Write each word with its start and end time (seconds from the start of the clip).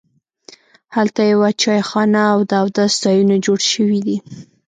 هلته 0.95 1.21
یوه 1.31 1.49
چایخانه 1.61 2.21
او 2.33 2.39
د 2.49 2.51
اودس 2.63 2.93
ځایونه 3.03 3.35
جوړ 3.45 3.59
شوي 3.71 3.99
دي. 4.07 4.17